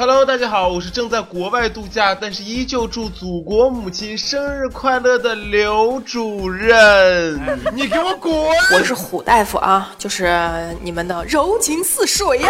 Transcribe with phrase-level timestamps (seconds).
[0.00, 7.38] Hello，大家好，我是正在国外度假，但是依旧祝祖国母亲生日快乐的刘主任。
[7.74, 8.32] 你给我滚！
[8.72, 12.48] 我是虎大夫啊，就是你们的柔情似水呀，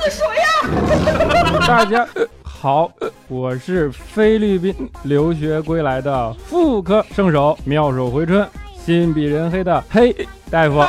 [0.00, 1.60] 似水呀。
[1.68, 2.08] 大家
[2.42, 2.90] 好，
[3.28, 8.48] 我是菲律宾留学归来的妇科圣手，妙手回春，
[8.86, 10.16] 心比人黑的黑
[10.50, 10.82] 大夫。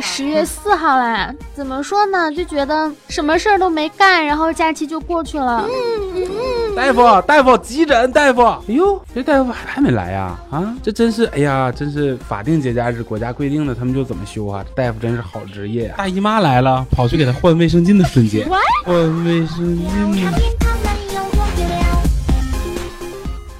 [0.00, 2.30] 十月四号啦，怎么说呢？
[2.32, 5.66] 就觉得什么事儿都没干，然后假期就过去了。
[5.68, 5.72] 嗯
[6.14, 8.42] 嗯大夫，大夫，急诊，大夫。
[8.42, 10.38] 哎呦，这大夫还没来呀？
[10.50, 14.64] 啊，这真是，哎呀，真是法定节假日，国家规定的，他们就怎么休啊？
[14.74, 15.94] 大夫真是好职业呀！
[15.98, 18.48] 大姨妈来了，跑去给他换卫生巾的瞬间，
[18.84, 20.71] 换卫生巾。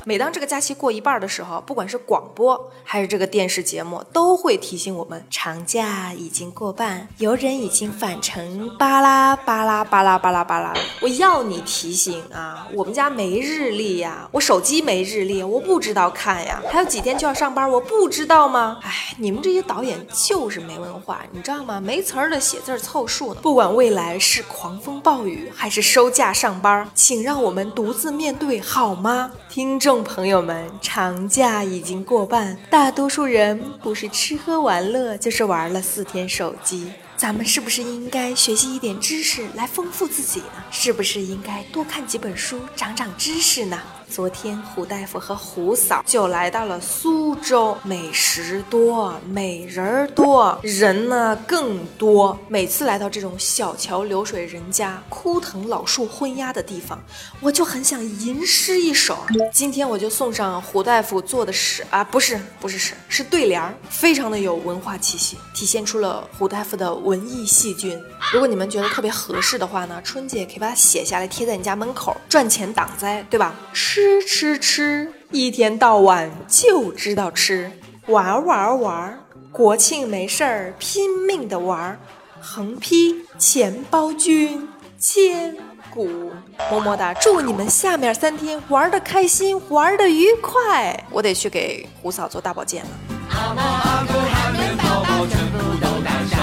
[0.04, 10.74] 每当这个假期过一半的时候，不管是广播还是这个电视节目，都会提醒我们长假已经过半，游人已经返程，巴拉巴拉巴拉巴拉巴拉。
[11.00, 12.66] 我要你提醒啊！
[12.74, 16.60] 我们家没日历呀，我手机没日历，我不知道看呀。
[16.68, 18.78] 还有几天就要上班，我不知道吗？
[18.82, 21.80] 哎，你们这些导演就是没文化，你知道吗？
[21.80, 23.40] 没词儿的写字凑数呢。
[23.40, 29.30] 不管未来是狂风暴雨还是收假上班，请让我们独自面对好吗？
[29.48, 29.91] 听众。
[30.00, 36.92] 朋友们，长假已经过半，大多数人不是吃喝玩乐，就是玩了四天手机。
[37.16, 40.64] 咱们是不是应该学习一点知识来丰富自己呢？
[40.70, 43.80] 是不是应该多看几本书，长长知识呢？
[44.12, 52.38] 昨天胡大夫和胡嫂就来到了苏州，美食多，美人多，人呢更多。
[52.46, 57.02] 每次来到这种小桥流水人家、枯藤老树昏鸦的地方，
[57.40, 59.16] 我就很想吟诗一首。
[59.50, 67.98] 今天我就送上胡大夫做的诗啊，不是不是诗，是对联儿，非常的有文化气息，体现出了胡大夫的文艺细菌。
[68.30, 73.54] 如果你们觉得特别合适的话呢，春节可以把它写下来贴在你家门口，赚钱挡灾，对吧？
[73.72, 74.01] 诗。
[74.02, 77.70] 吃吃吃，一天到晚就知道吃，
[78.08, 79.20] 玩玩玩，
[79.52, 81.96] 国庆没事儿拼命的玩，
[82.40, 84.68] 横批钱包君
[84.98, 85.56] 千
[85.88, 86.32] 古，
[86.68, 87.14] 么么哒！
[87.14, 91.04] 祝你们下面三天玩的开心，玩的愉快。
[91.08, 92.90] 我得去给胡嫂做大保健了。
[93.30, 96.40] 阿阿狗海绵宝宝全部都带上，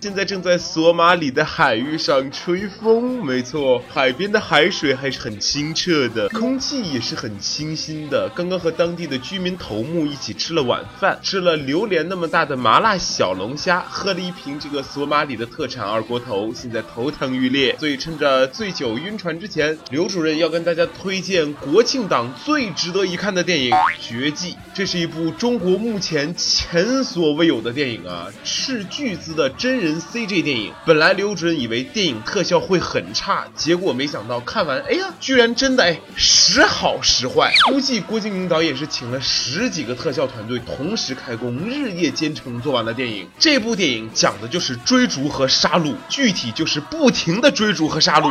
[0.00, 8.30] 现在正在索马里的海域上吹风，没错，海边的海水还是很清澈的，空气也是很清新的。
[8.32, 17.76] 刚刚和当地的居民头目一起吃了晚饭，吃了榴莲那么大的麻辣小龙虾，喝了一瓶这个索马里的特产二锅头，现在头疼欲裂。
[17.80, 24.52] 所以趁着醉酒晕船之前，刘主任要跟大家推荐国庆档最值得一看的电影《绝技》。
[24.72, 29.87] 这是一部中国目前前所未有的电影啊，斥巨资的真人。
[29.96, 37.52] CG 电影本来刘主任以为电影特效会很差，结果没想到看完，哎呀，居然真的哎时好时坏。
[37.66, 43.28] 估计郭敬明导演是请了十几个特效团队同时开工，日夜兼程做完了电影。
[43.38, 48.30] 这部电影讲的就是追逐和杀戮，具体就是不停的追逐和杀戮，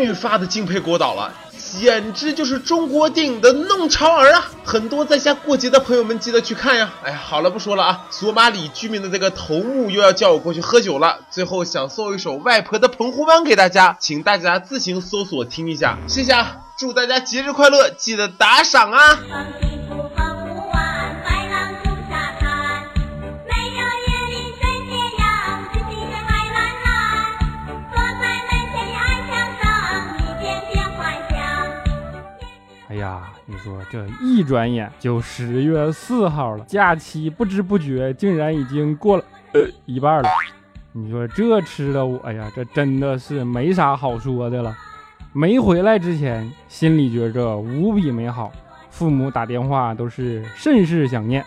[0.00, 1.32] 愈发的敬佩郭导了。
[1.78, 4.50] 简直就是中国电影的弄潮儿啊！
[4.64, 6.92] 很多在家过节的朋友们记得去看呀！
[7.02, 11.20] 哎呀，好了不说了啊，索马里居民的这个头目又要叫我过去喝酒了。
[11.30, 16.56] 最后想送一首《外婆的澎湖湾》给大家，请大家自行搜索听一下，谢谢啊！
[16.78, 19.18] 祝大家节日快乐，记得打赏啊！
[33.48, 39.24] 你说这一转眼就十月四号了，假期不知不觉竟然已经过了
[39.84, 40.28] 一半了。
[40.90, 44.76] 你说这吃的我，哎呀，这真的是没啥好说的了。
[45.32, 48.50] 没回来之前，心里觉着无比美好，
[48.90, 51.44] 父母打电话都是甚是想念。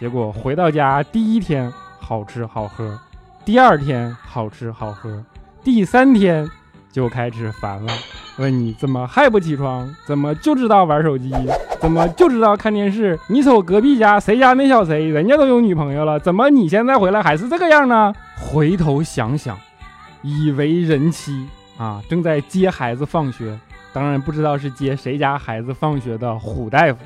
[0.00, 2.98] 结果回到家第一天好吃好喝，
[3.44, 5.24] 第二天好吃好喝，
[5.62, 6.48] 第三天
[6.90, 7.92] 就开始烦了。
[8.38, 9.92] 问你怎么还不起床？
[10.06, 11.32] 怎么就知道玩手机？
[11.80, 13.18] 怎么就知道看电视？
[13.28, 18.12] 你瞅隔壁家谁家那小谁，人家都有女朋友了，怎么你现在回来还是这个样呢？
[18.36, 19.58] 回头想想，
[20.22, 21.46] 以为人妻
[21.76, 23.58] 啊，正在接孩子放学，
[23.92, 26.98] 当然不知道是接谁家孩子放学的虎大夫。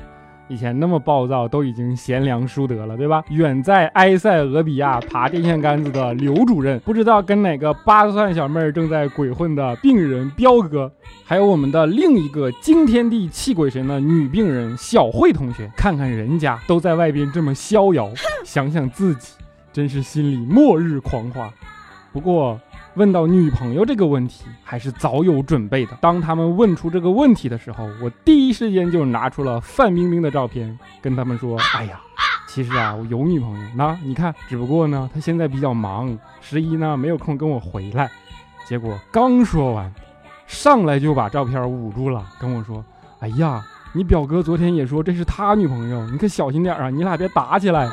[0.47, 3.23] 以前那么暴躁，都已经贤良淑德了，对吧？
[3.29, 10.91] 远在埃塞俄比亚爬电线杆子的刘主任，不知道跟哪个八蒜小妹儿正在鬼混的病人彪哥，
[11.23, 18.09] 还有我们的另一个惊天地泣鬼神的女病人小慧同学，看看人家都在外边这么逍遥，
[18.43, 19.33] 想想自己，
[19.71, 21.49] 真是心里末日狂花。
[22.11, 22.59] 不过
[22.95, 25.97] 问到女朋友这个问题，还是早有准备的。
[25.99, 31.99] 当他们问出这个问题的时候，我第一时间就拿出了范冰冰的照片，跟他们说：“哎呀，
[32.47, 38.11] 其实啊，我有女朋友，那你看，只不过呢，她现在比较忙，十一呢没有空跟我回来。”
[38.67, 39.91] 结果刚说完，
[40.45, 42.85] 上来就把照片捂住了，跟我说
[43.21, 47.89] ：“哎呀，你表哥昨天也说这是他女朋友，你可小心点啊，你俩别打起来。”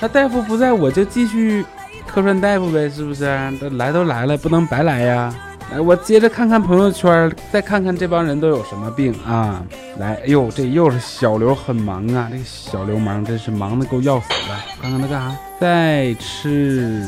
[0.00, 1.64] 那大夫不在我就继续
[2.06, 3.38] 客串大夫呗，是不是？
[3.60, 5.32] 都来都来了，不能白来呀！
[5.70, 9.62] 来，我接着看看朋友圈，再看看这帮人都有什么病啊！
[9.98, 14.56] 来，哎呦，这又是小刘很忙啊，这个小流氓真是忙得够要死的。
[14.80, 15.36] 看看他干啥？
[15.60, 17.06] 在吃，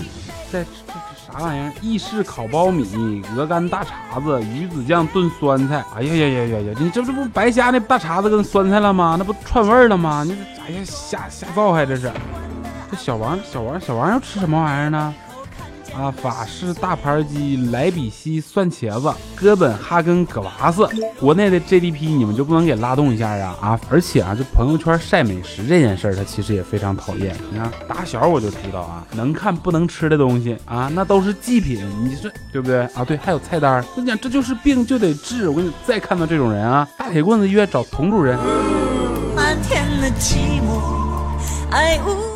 [0.53, 1.73] 在吃这这啥玩意儿？
[1.81, 5.83] 意式烤苞米、鹅肝大碴子、鱼子酱炖酸菜。
[5.97, 6.75] 哎呀呀呀呀呀！
[6.79, 9.17] 你这这不白瞎那大碴子跟酸菜了吗？
[9.19, 10.23] 那不串味儿了吗？
[10.25, 12.13] 你这哎呀瞎瞎造还这是？
[12.93, 15.15] 这小王，小王，小王要吃什么玩意儿呢？
[15.97, 20.87] 啊，法式大盘鸡、莱比锡蒜茄子、哥本哈根葛娃斯，
[21.19, 23.57] 国内的 GDP 你们就不能给拉动一下啊？
[23.63, 27.35] 啊，而且啊，这朋友圈晒美食这件事儿，他其实也非常讨厌。
[27.51, 33.03] 你看，打小我就知道啊，能看不能吃的东西啊，那都是祭品，你说对不对啊？
[33.07, 33.83] 对，还有菜单。
[33.93, 35.49] 我跟你讲，这就是病就得治。
[35.49, 38.39] 我跟你再看到这种人啊，大铁棍子医院找佟主任。
[39.35, 40.81] 漫天的寂寞，
[41.71, 42.32] 爱无。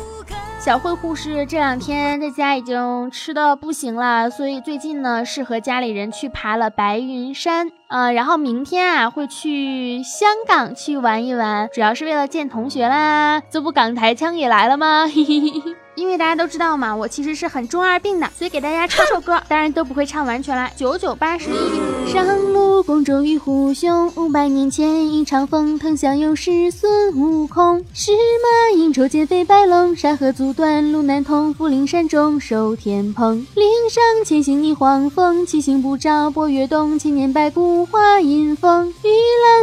[0.67, 13.41] 小慧护士这两天在家已经吃的不行了，所以最近呢是和家里人去爬了白云山，呃，然后明天啊会去香港去玩一玩，主要是为了见同学啦。
[13.49, 15.07] 这不港台腔也来了吗？
[15.07, 15.75] 嘿嘿嘿嘿。
[15.95, 20.69] 因为大家都知道嘛，我其实是很中二病的，所以给大家唱首歌，当然都不会唱完全啦。
[20.75, 22.27] 九九八十一， 上
[22.67, 39.07] 路公周与虎熊，五百年前一场风，腾相又是孙悟空，石马应酬见飞白龙，山河阻断路难通，福陵山中收天蓬，岭上前行逆黄风，七星不照波月洞，千年白骨化阴风，玉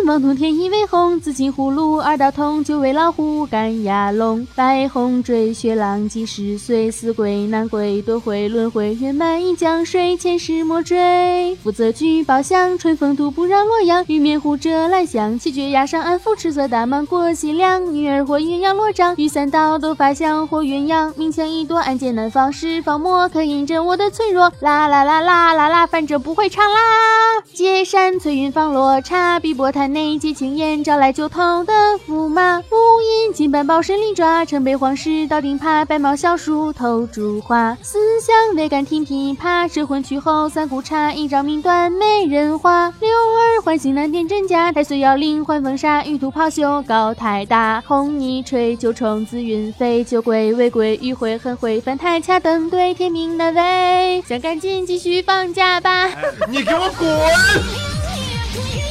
[0.00, 6.24] 兰望通天意为红，紫金葫芦二道通，九尾老虎赶鸭龙，白虹坠雪浪迹。
[6.24, 11.54] 十岁死鬼难归，多回轮回圆满一江水，前世莫追。
[11.62, 14.04] 负责举宝箱，春风度不让洛阳。
[14.08, 17.94] 玉面虎遮兰香，七绝崖上安抚赤色大蟒过西凉。
[17.94, 21.12] 女儿火鸳鸯罗帐，玉三刀斗法香火鸳鸯。
[21.16, 24.50] 明枪易躲，暗箭难防，十方魔可印证我的脆弱。
[24.60, 26.80] 啦啦啦啦啦啦，反正不会唱啦。
[27.52, 31.72] 借山翠云放落茶，碧波潭内结青烟，招来九头的
[32.08, 32.58] 驸马。
[32.58, 36.14] 乌阴金斑宝神利爪，城北黄石倒钉耙，白毛。
[36.14, 39.70] 小鼠偷珠花，思乡未敢听琵琶。
[39.70, 42.83] 失魂曲后三顾茶，一朝命断美人花。
[43.00, 46.04] 六耳环心难辨真假，太岁摇铃换风沙。
[46.04, 50.04] 玉兔泡袖高台大，红泥吹九重紫云飞。
[50.04, 54.22] 酒鬼未归欲回恨会，翻台恰等对天命难违。
[54.26, 56.08] 想赶紧继续放假吧！
[56.48, 57.08] 你给我滚！